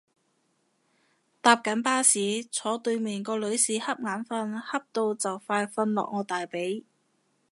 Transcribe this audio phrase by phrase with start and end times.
[1.43, 6.83] 搭緊巴士，坐對面個女士恰眼瞓恰到就快瞓落我大髀